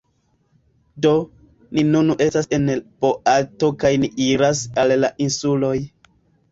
[1.05, 1.11] Do,
[1.79, 5.79] ni nun estas en la boato kaj ni iras al la insuloj